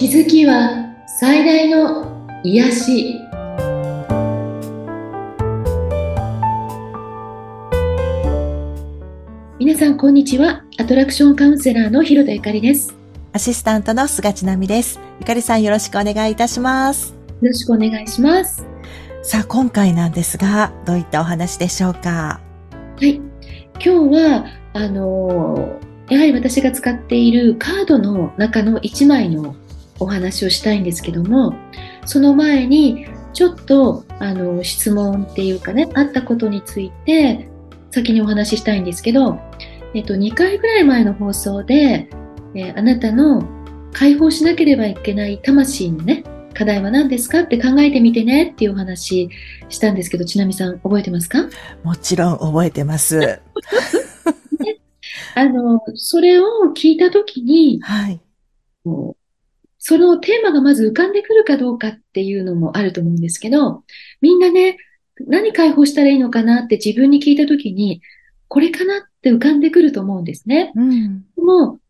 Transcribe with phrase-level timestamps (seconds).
[0.00, 3.20] 気づきは最大の癒し。
[9.58, 10.64] 皆さんこんにちは。
[10.78, 12.96] アトラクションカウンセラーの広田ゆかりです。
[13.34, 14.98] アシスタントの菅千奈美です。
[15.20, 17.12] ゆかりさんよろしくお願いいたします。
[17.42, 18.64] よろしくお願いします。
[19.22, 22.40] さあ今回なんですがどういったお話でしょうか？
[22.96, 23.20] はい。
[23.84, 29.54] 今日はあのやはり私が使っているカードの中の1枚の
[30.00, 31.54] お話をしたいんですけども
[32.06, 37.48] その前にちょっとあの質問っていうかねあったことについて
[37.90, 39.38] 先にお話ししたいんですけど、
[39.94, 42.08] えっと、2回ぐらい前の放送で、
[42.54, 43.48] えー、あなたの
[43.92, 46.24] 解放しなければいけない魂のね
[46.54, 49.30] 課題は何ですかって考えてみてねっていうお話
[49.68, 51.48] したんですけど、ちなみさん覚えてますか？
[51.82, 53.40] もちろん覚えてます。
[55.34, 56.44] あの、それを
[56.76, 58.20] 聞いたときに、はい。
[59.90, 63.82] そのテーマがまず浮かんでくるかどうかっていうのもあると思うんですけど、
[64.20, 64.76] みんなね、
[65.26, 68.00] 何解放したらいいのかなって自分に聞いたときに、
[68.46, 70.70] これかなって浮かんでくると思うんですね。
[70.76, 71.80] うん、でも、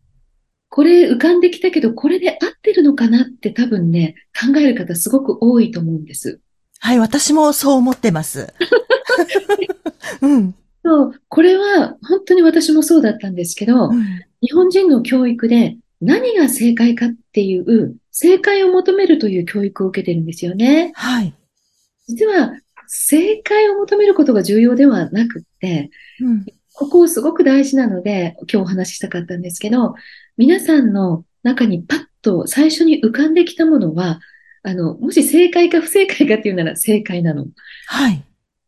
[0.71, 6.41] これ浮かんできたけど、これで合ってるのかなって多分ね、考える方すごく多いと思うんです。
[6.79, 8.51] はい、私もそう思ってます。
[10.23, 10.55] うん。
[10.83, 20.93] そう、これは本当に私もそうだったんですけど、うん、日本人の教育で何が正解かっていう正解を求めるという教育を受けてるんですよね。
[20.95, 21.35] はい。
[22.09, 22.53] 実は
[22.87, 25.91] 正解を求めることが重要ではなくって、
[26.21, 29.95] うん、ここすごく大事なので今日お話ししたかったんですけど、
[30.37, 34.21] 皆さんの中にパッと最初に浮かんできたものは、
[34.63, 37.47] あの、もし正解か不正解かっていうなら正解なの。
[37.87, 38.23] はい。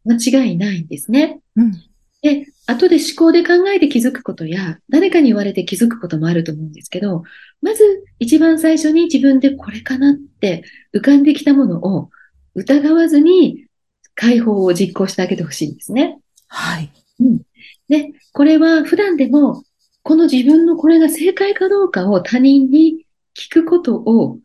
[0.04, 1.40] 間違いないんですね。
[1.56, 1.72] うん。
[2.22, 7.24] で、後で思考で考えて気づくことや、誰かに言われて気づくこともあると思うんですけど、
[7.60, 10.62] まず一番最初に自分でこれかなって
[10.94, 12.10] 浮かんできたものを
[12.54, 13.66] 疑わずに
[14.14, 16.20] 解放を実行してあげてほしいんですね。
[16.46, 16.90] はい。
[17.20, 17.40] うん。
[17.88, 19.64] で、これは普段でも、
[20.04, 23.04] この自分のこれが正解かどうかを他人に
[23.36, 24.38] 聞くことを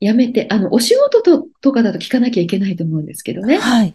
[0.00, 3.56] やめて、あの、お仕事ととかだと聞かなきゃいけないと思うんですけどね。
[3.56, 3.94] はい。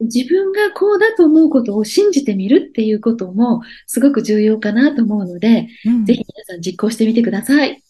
[0.00, 7.82] 自分がこうだと思うことを信じてみるっていうこともすごく重要かなと思うので、うん、ぜひ皆さん実行してみてください。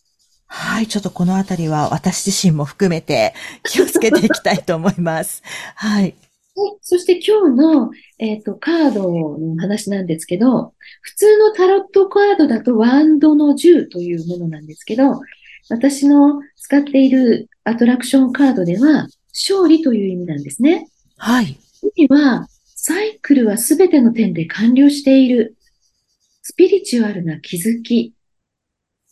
[0.48, 0.86] はい。
[0.86, 3.34] ちょっとこのあたりは私自身も含めて
[3.64, 5.42] 気をつけていきたいと思います。
[5.74, 6.14] はい。
[6.80, 15.20] そして今日の、えっ、ー、と、カードの話なんですけど、普通のタロットカードだとワンドの10というものなんですけど、
[15.68, 20.86] 私の使っているアトラクションカードでは、勝利という意味なんですね。
[21.18, 21.58] はい。
[21.94, 25.56] 意味は、サイクルはすべての点で完了している。
[26.42, 28.14] スピリチュアルな気づき。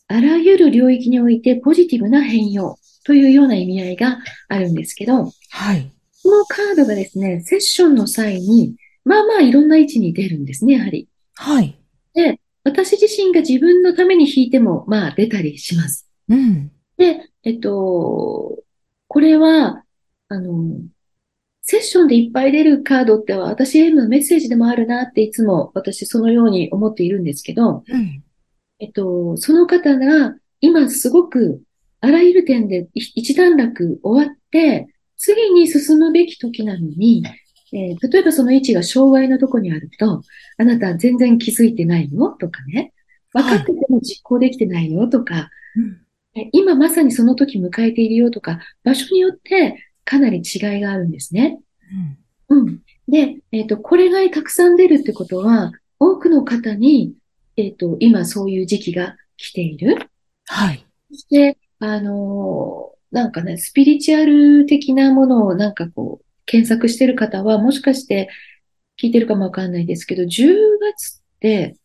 [0.07, 4.19] あらゆる領域においてポジティブな変容というような意味合いが
[4.49, 5.91] あるんですけど、はい。
[6.23, 11.09] このカードがですね、セッションの際に、まあまあいろんな位置に出るんですね、やはり。
[11.35, 11.79] はい。
[12.15, 16.09] で、私自身が自分のために引いても、まあ出たりします。
[16.29, 16.71] うん。
[16.97, 18.59] で、えっと、
[19.09, 19.85] これは、
[20.29, 20.81] あの、
[21.67, 28.23] セッションでいっぱい出るカードっては私へのメッセージでもあるなっていつも私そのように思っているんですけど、うん、
[28.81, 31.63] えっと、その方が今すごく
[32.01, 37.25] あらゆる点で一段落終わって、次に進むべき時なのに、
[37.73, 40.23] えー、例えばその位置が障害のとこにあると、
[40.59, 42.93] あなた全然気づいてないよとかね、
[43.33, 45.49] 分かってても実行できてないよとか、は
[46.43, 51.61] い、今まさにその時迎えているよとか、場所によってかなり違いがあるんですね。
[52.49, 52.59] うん。
[52.59, 52.79] うん、
[53.09, 57.15] で、えっ、ー、と、これがたくさん出るってことは、多くの方に、
[57.57, 60.11] えっ、ー、と、今そういう時期が来ている。
[60.47, 60.85] はい。
[61.11, 68.29] そして、あのー、なんかね、スピリチュアル的なものをなんかこう、検索してる方は、もしかして
[69.01, 70.29] 聞いてるかもわかんないですけど、10
[70.81, 71.77] 月って、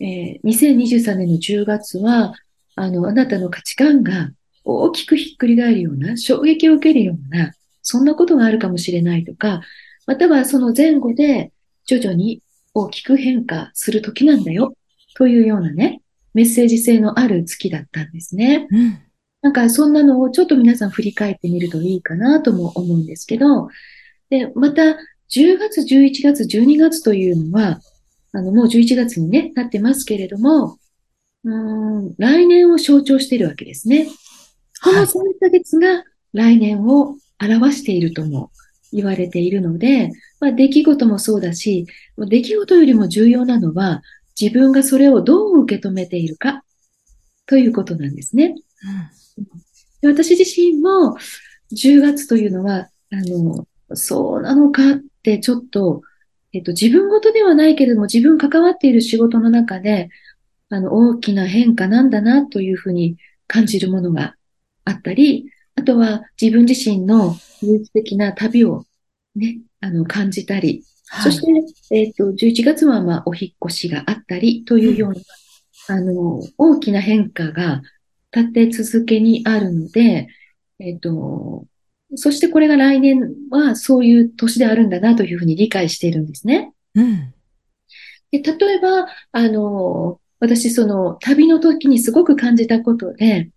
[0.00, 2.34] えー、2023年の10月は、
[2.76, 4.30] あの、あなたの価値観が
[4.64, 7.52] 大きくひっくり返るような、衝撃を受けるような、
[7.82, 9.60] そんなことがあるかもしれないとか、
[10.06, 11.52] またはその前後で
[11.86, 14.74] 徐々に大きく変化する時なんだよ、
[15.16, 16.02] というようなね、
[16.32, 18.66] メッセージ性のある月だったんですね。
[18.70, 18.98] うん、
[19.42, 23.68] なんかそんなのをちょっと皆さん振り返ってみるといいかなとも思うんですけど、
[24.30, 24.96] で、また
[25.30, 27.80] 10月、11月、12月というのは、
[28.32, 30.78] あの、もう11月にね、なってますけれども、
[31.44, 34.08] うん、来年を象徴しているわけですね。
[34.84, 35.08] この3
[35.40, 36.04] ヶ月が
[36.34, 38.50] 来年を表しているとも
[38.92, 41.86] 言われているので、まあ、出来事もそうだし、
[42.18, 44.02] 出来事よりも重要なのは、
[44.38, 46.64] 自分がそれをどう受け止めているか
[47.46, 48.56] ということなんですね。
[50.02, 51.16] うん、私自身も
[51.72, 56.02] 10月というのは、あの、そうなのかってちょっと、
[56.52, 60.10] えっと、自分ごとではないけれども、自分関わっている仕事の中で、
[60.68, 63.16] あの、大きな変化なんだなというふうに
[63.46, 64.34] 感じるものが
[64.84, 68.84] あったり、あとは自分自身の技術的な旅を
[69.34, 71.40] ね、あの、感じたり、はい、そし
[71.88, 75.20] て、えっ、と、11月は、まあ、お引っ越しがあったりというような、
[75.88, 77.82] あの、大きな変化が
[78.34, 80.28] 立て続けにあるので、
[80.78, 81.66] えっ、と、
[82.16, 86.72] そしてこれが来年はそういう年であるんだなというふうに理解しているんですね。
[86.94, 87.34] うん。
[88.30, 93.50] で、例えば、あの、私、その、旅の時にすごく感じたことで、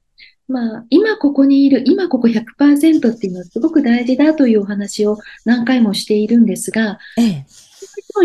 [0.47, 7.45] まあ、今ここにいる、今ここ100%っていうのはすごく大事だというお話を何回もしているんですが、ええ。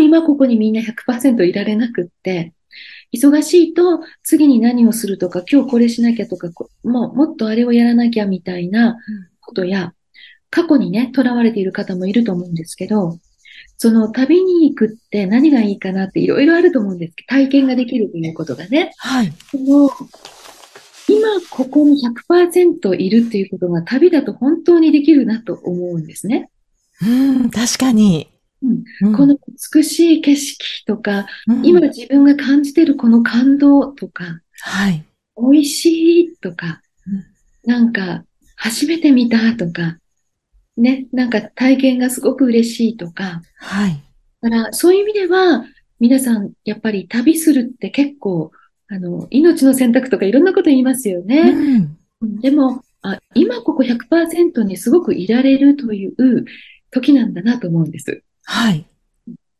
[0.01, 2.53] 今ここにみんな100%いられなくって、
[3.13, 8.97] 忙しいと次に何をするとか、今日これしなきゃとか、こもうもっとあれをやらなきゃみたいな
[9.41, 9.93] ことや、
[10.49, 13.19] 過去にね、囚われている方もいると思うんですけど、
[13.77, 18.93] その旅に行くって何がいいかなっていろいろあると思うんですけど、体験ができるということがね。
[18.97, 19.33] はい。
[19.51, 19.89] その
[21.07, 26.49] 今ここに100%いるっていうことが旅だと本当にできるなと思うんですね。
[27.01, 27.05] う
[27.45, 28.29] ん、確かに。
[28.61, 29.37] うんうんこの
[29.73, 35.03] 美しい景色とか、うん今自分が感じてるこの感動とか、はい。
[35.35, 38.23] 美味しいとかうん、なんか
[38.55, 39.97] 初めて見たとか、
[40.77, 44.01] ね、なんか体験がすごく嬉しいとか、はい。
[44.41, 45.65] だからそういう意味では、
[45.99, 48.51] 皆さんやっぱり旅するって結構、
[48.93, 51.51] あの、命の選択とかいろんなこと言いますようね。
[51.51, 51.97] ん。
[52.21, 56.45] うんでも、あ、今ここ100%にすごくいられるという
[56.89, 58.23] 時なんだなと思うんです。
[58.45, 58.85] はい。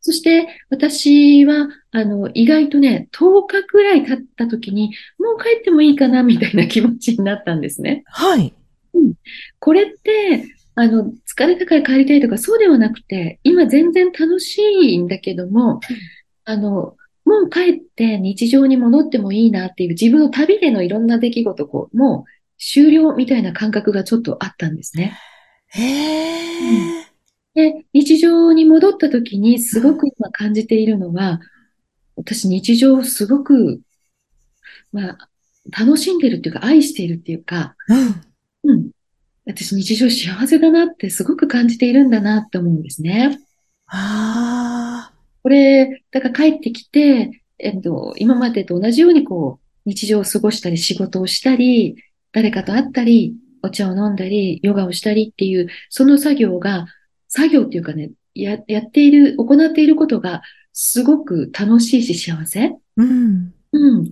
[0.00, 8.02] そして、私は、あの、意外とね、10日くらい経った時に、もう帰ってもいいかな、みたいな気持ちになったんですね。
[8.06, 8.54] はい。
[9.58, 15.80] これって、あの、疲れたから帰りたいとか、そうではなくて、今全然楽しいんだけども、
[16.44, 25.18] あの、もう帰って日常に戻ってもいいなっていう自分の旅でのいろんな出来事、こう、もう終了みたいな感覚がちょっとあったんですね。
[25.68, 27.04] へえ。
[27.54, 31.40] で、日常に戻った時にすごく今感じているのは、
[32.16, 33.80] 私日常をすごく、
[34.92, 35.28] まあ、
[35.70, 38.72] 楽しんでるっていうか、愛しているっていうか、うん。
[38.72, 38.90] うん。
[39.46, 43.38] 私日常幸せだなってすごく感じているんだなって思うんですね。
[43.86, 44.73] ああ。
[45.44, 51.96] これ、だから帰ってきて、えっと、今までと同じようにこう、日常を過ごしたり、仕事をしたり、
[52.32, 56.86] 誰かと会ったり、お茶を飲んだり、ヨガをしたりっていう、その作業が、
[57.28, 60.40] 作業っていうかね、や、やっている、行っていることが、
[60.72, 62.78] すごく楽しいし幸せ。
[62.96, 63.52] うん。
[63.72, 64.10] うん。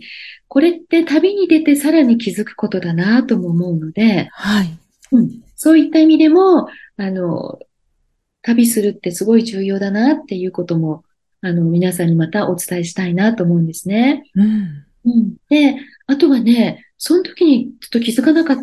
[0.48, 4.70] これって旅に出てさらに気づくことだなとも思うので、はい。
[5.12, 5.30] うん。
[5.56, 6.68] そういった意味でも、
[6.98, 7.58] あの、
[8.42, 11.04] 旅するってすごい重要だなっていうことも、
[11.42, 14.24] あの、皆さんにまたお伝えしたいなと思うんですね。
[14.34, 14.84] うん。
[15.04, 15.34] うん。
[15.50, 18.56] で、あとはね、その時にちょっと気づかなかっ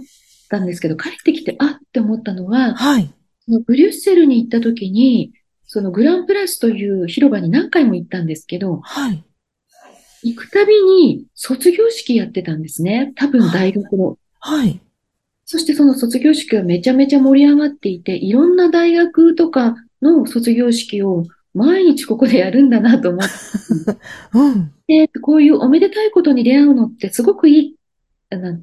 [0.49, 3.13] たんですけど、帰ってきて、あって思ったのは、はい。
[3.45, 5.33] そのブリュッセルに行った時に、
[5.65, 9.23] そのグランプラスという広場に何回も行ったんですけど、はい。
[10.23, 13.13] 行くたびに卒業式やってたんですね。
[13.15, 14.17] 多分大学の。
[14.39, 14.79] はい。
[15.45, 23.33] そしてその卒業式はめちゃめちゃ盛り上がっていて、いろんな大学とかの卒業式を毎日ここでやるんだなと思って、
[24.33, 24.73] うん。
[25.21, 27.75] こういうおめでたいことに出会うのってすごくいい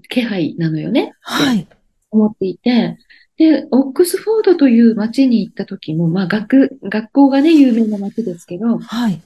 [0.09, 1.15] 気配なのよね。
[1.21, 1.67] はい。
[2.11, 2.99] 思っていて、
[3.37, 9.21] で、オックスフォードという街に行った時も、まあ学、学校がね、有名な街ですけど、はい。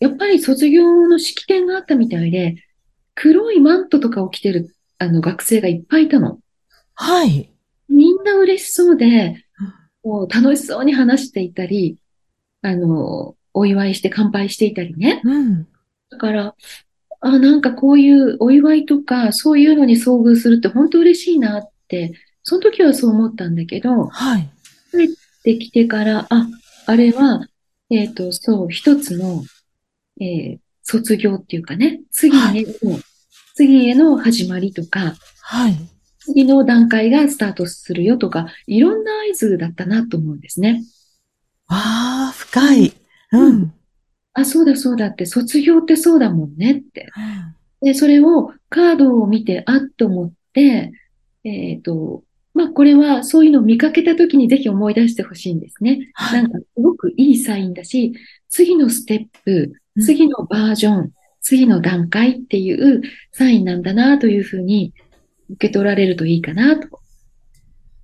[0.00, 2.56] やっぱり卒業の式典があったみたいで、
[3.14, 6.40] 黒いマントとかを着てる、あの、学生がいっぱいいたの。
[6.94, 7.50] はい。
[7.88, 9.44] みんな嬉しそうで、
[10.02, 11.98] もう楽しそうに話していたり、
[12.66, 15.20] あの、お祝いして乾杯していたりね。
[15.24, 15.66] うん。
[16.10, 16.54] だから、
[17.20, 24.48] あ、なんかこういうお祝いとか、そういうのに遭遇するって本当嬉しいなって、その時はそう思ったんだけど、はい。
[24.90, 25.08] 帰っ
[25.42, 26.48] てきてから、あ、
[26.86, 27.46] あれは、
[27.90, 29.44] えっと、そう、一つの、
[30.20, 33.00] えー卒業っていうかね、次への、
[33.56, 35.76] 次への始まりとか、はい。
[36.20, 40.84] 次の段階がスタートするよとか、いろんな合図だったなと思うんですね。
[41.66, 41.95] ああ、
[42.56, 42.92] 深い。
[43.32, 43.72] うん。
[44.32, 47.06] あ、そうだそうだって、卒業ってそうだもんねって。
[47.82, 50.92] で、それをカードを見て、あっと思って、
[51.44, 52.22] えっと、
[52.54, 56.10] まあ、これはそういうのを見かけたときにぜひ思い出してほしいんですね。
[56.14, 56.50] はないん。
[56.50, 58.14] かすごくいいサインだし、
[58.48, 63.00] 次のステップ、うん次のバージョン、次の段階っていう
[63.32, 64.92] サインなんだなというふうに
[65.48, 67.00] 受け取られるといいかなと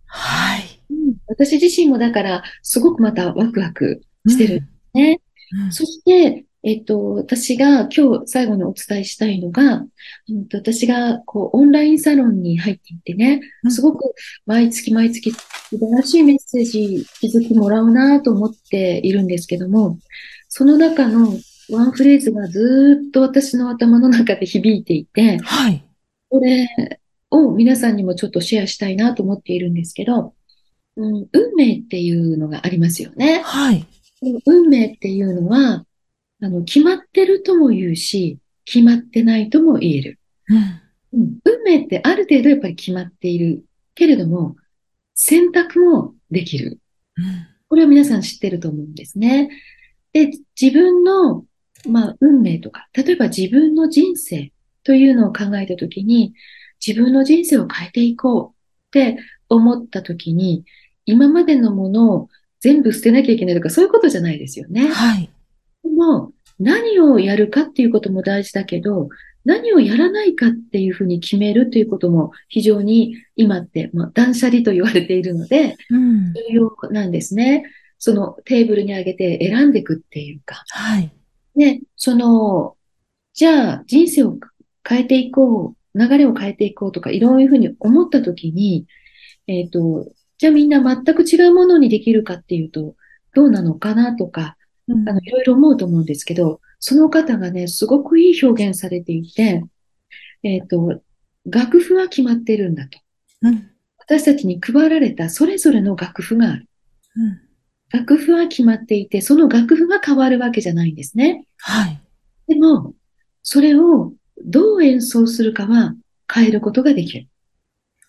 [0.06, 0.80] はい。
[0.88, 5.20] うん、私自身もだから、すごくまたワクワクしてるんですね。
[5.64, 9.84] うん、そして、えっと、私が今日最後にお伝えしたいのが、
[10.28, 14.04] うん、私がこうオンラインサロンに入っていってね、すごく
[14.46, 19.98] 毎月毎月素晴らしいメッセージ気づきもらうなと思っているんですけども、
[20.48, 21.36] その中の
[21.70, 25.84] ワンフレーズがずっと私の頭の中で響いていて、はい。
[26.28, 26.68] これ
[27.30, 30.34] を皆さんにもちょっとシェアしたいなと思っているんですけど、
[30.96, 33.42] うん、運命っていうのがありますよね。
[33.44, 33.84] はい。
[34.46, 35.84] 運命っていうのは、
[36.40, 40.20] あの、決まってるとも言うし、決まってないとも言える。
[41.12, 43.64] うん、うん、運命ってある程度やっぱり決まっている。
[43.94, 44.56] けれども、
[45.14, 46.80] 選択もできる。
[47.16, 47.24] うん、
[47.68, 49.50] これは皆さん知ってると思うんですね。
[50.12, 51.44] で、自分の、
[51.88, 54.52] まあ、運命とか、例えば自分の人生
[54.84, 56.34] というのを考えたときに、
[56.84, 60.64] 自分の人生を変えていこうって思ったときに、
[61.04, 62.28] 今までのものを
[62.62, 64.88] 全部捨てなきゃいけないとか、そういうことじゃないですよね。
[64.88, 65.28] はい。
[65.82, 69.08] でも、何をやるかっていうことも大事だけど、
[69.44, 77.64] 何をやらないかっていうふうに決めるということも非常に今って、まあ、断捨離と言われているので、重要なんですね。
[77.98, 80.62] そのテーブルに上げて選んでいくっていうか。
[80.68, 81.12] はい。
[81.56, 82.76] で、その、
[83.34, 84.38] じゃあ人生を
[84.88, 88.86] 変えていこう、流れを変えていこうとか、いろんなふうに思ったときに、
[89.48, 92.96] えっ、ー、と、じゃあみんな全く違うものにできるかっていうと、
[93.32, 94.56] どうなのかなとか、
[94.88, 99.62] あの、いろいろ思うと思うんですけど、その方がね、すごくいい表現されていて、
[100.42, 101.00] えっ、ー、と、
[101.46, 102.98] 楽譜は決まってるんだと。
[103.42, 106.68] うん、私たちに配られたそれぞれの楽譜がある。
[107.14, 107.40] うん、
[107.90, 111.46] 楽譜は決まっていて、その楽譜が変わるわけじゃないんですね。
[111.58, 112.00] はい。
[112.48, 112.94] でも、
[113.44, 114.12] それを
[114.44, 115.94] どう演奏するかは
[116.28, 117.28] 変えることができる。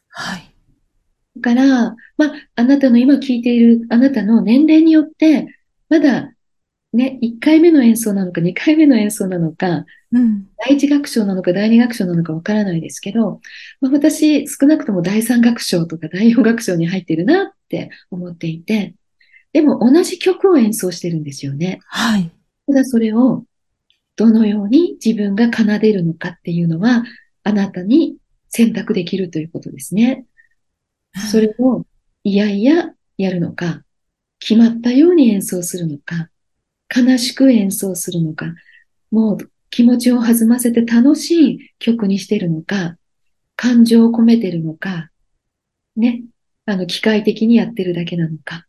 [0.09, 0.51] はい。
[1.35, 5.47] だから、まあ、あなたの今聞いているあなたの年齢によって、
[5.89, 6.33] まだ
[6.93, 13.41] ね、1回目の演奏なのか2回目の演奏なのか、うん、第一楽章なのか第二楽章なのかわからないですけど、
[13.81, 18.93] まあ、私少なくとも第三楽章とか第四楽章に入っているなって思っていて、
[19.53, 21.79] でも同じ曲を演奏してるんですよね。
[21.87, 22.31] はい。
[22.67, 23.43] ただそれを
[24.15, 27.03] どのように自分が奏でるのかっていうのは、
[27.43, 28.17] あなたに
[28.49, 30.25] 選択できるということですね。
[31.31, 31.85] それを
[32.23, 33.83] いやいややるのか、
[34.39, 36.29] 決まったように演奏するのか、
[36.95, 38.53] 悲しく演奏するのか、
[39.11, 39.37] もう
[39.69, 42.97] 気持ちを弾ませて楽しい曲にしてるのか、
[43.55, 45.09] 感情を込めてるのか、
[45.95, 46.23] ね、
[46.65, 48.65] あの、機械的にやってるだけなのか、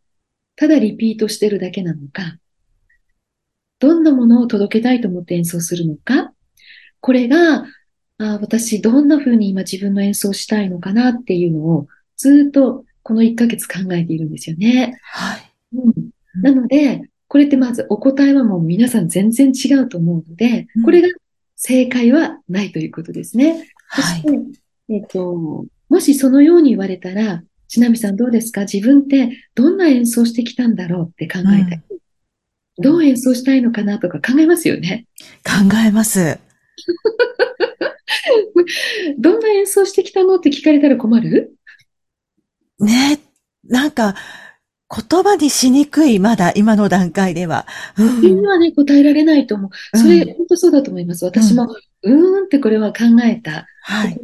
[0.55, 2.37] ただリピートしてるだけなのか、
[3.79, 6.33] どんなものを届けたいと思って演奏するのか、
[6.99, 7.65] これが、
[8.17, 14.99] あ私どんな風に今自分の演奏したいのかなっていうのをずっとこの1ヶ月考えているんですよね。
[15.03, 15.51] はい。
[15.75, 15.93] うん、
[16.41, 21.09] なので、これってまずお答えはもう皆さん全然違うと思うので、これが
[21.55, 23.69] 正解はないということですね。
[23.91, 24.29] そして、
[24.89, 28.61] えっ、と、もしそのように言われたら、ちなみさんどうですか？
[28.61, 31.99] 自分ってどんな演奏してきたんだろうって考えたり、うん、
[32.81, 35.05] どう演奏したいのかなとか考えますよね。
[35.43, 35.51] 考
[35.85, 36.39] えます。
[39.19, 41.55] どんな演奏してきたのって聞かれたら困る？
[42.79, 43.19] ね
[43.67, 44.15] なんか、
[44.87, 47.65] 言葉にしにくい、まだ今の段階では。
[47.97, 49.97] うん、はね、答えられないと思う。
[49.97, 51.25] それ、うん、本当そうだと思います。
[51.25, 53.65] 私も、うん、うーんってこれは考えた。
[53.81, 54.19] はい。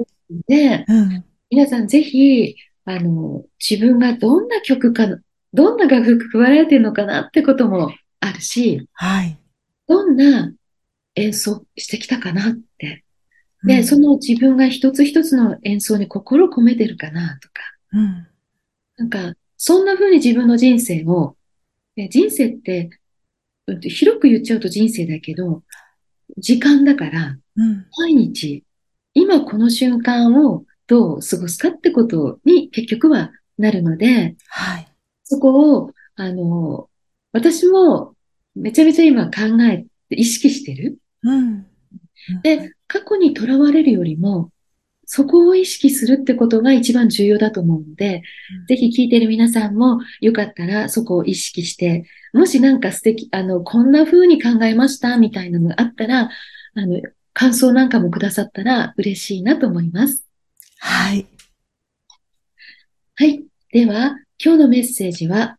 [0.48, 2.55] で、うん、皆さんぜひ、
[2.86, 5.08] あの、自分がどんな曲か、
[5.53, 9.38] どんな楽譜加えられてるのかなってこともあるし、はい。
[9.88, 10.53] どんな
[11.15, 13.03] 演奏してきたかなって。
[13.63, 17.53] で、うん、その自分が一つ一つの演奏に心を込めてるかなとか。
[17.93, 18.27] うん。
[19.01, 21.36] なんか、そんな風に自分の人生を、
[21.96, 22.91] 人生って、
[23.81, 25.63] 広く言っちゃうと人生だけど、
[26.38, 27.38] 時間だから、
[27.98, 28.63] 毎日、
[29.15, 34.88] 今この瞬間をどう過ごすかってことに結局はなるので、はい、
[35.24, 36.88] そこを、あの、
[37.31, 38.13] 私も
[38.55, 41.00] めちゃめちゃ今考えて意識してる。
[41.24, 41.65] うん、
[42.43, 44.51] で、過去にとらわれるよりも、
[45.13, 48.24] そこを意識するってことが一番重要だと思うので、
[48.62, 56.30] うん、ぜひ聞いてる皆さんもよかったらそこを意識して、もしなんか素敵、あの、こんな風に考えましたみたいなのがあったら、
[56.75, 57.01] あの、
[57.34, 60.25] 感想なんかもくださったら嬉しいなと思います。
[60.80, 61.27] はい。
[63.15, 63.44] はい。
[63.74, 65.58] では、今日のメッセージは、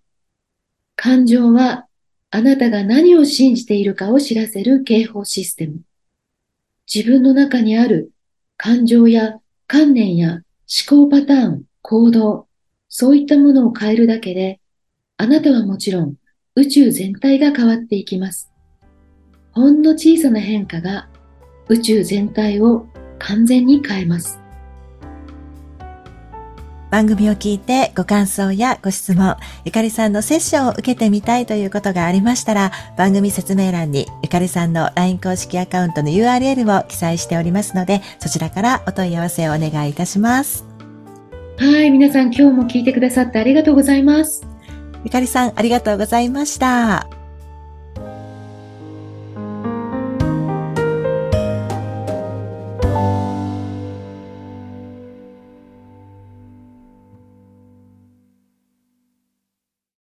[0.97, 1.85] 感情は
[2.30, 5.80] あなたが何を信じているかを知らせる警報システム。
[6.90, 8.12] 自分の中にある
[8.56, 9.41] 感情や
[9.72, 12.46] 観念や思考パターン、行動、
[12.90, 14.60] そういったものを変えるだけで、
[15.16, 16.16] あなたはもちろん
[16.56, 18.52] 宇宙全体が変わっていきます。
[19.52, 21.08] ほんの小さな変化が
[21.70, 22.86] 宇宙全体を
[23.18, 24.41] 完全に変えます。
[26.92, 40.66] 番組を聞いてご感想やご質問、ゆかりさんのセッションを受けてみたいということがありましたら、番組説明欄にゆかりさんの LINE 公式アカウントの URL を記載しておりますので、そちらからお問い合わせをお願いいたします。
[41.56, 44.46] はい、皆さん今日も聞いてくださってありがとうございます。
[45.02, 47.21] ゆかりさんありがとうございました。